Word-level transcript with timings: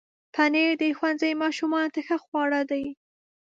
پنېر 0.33 0.71
د 0.81 0.83
ښوونځي 0.97 1.31
ماشومانو 1.43 1.93
ته 1.95 2.01
ښه 2.07 2.17
خواړه 2.25 2.61
دي. 2.71 2.85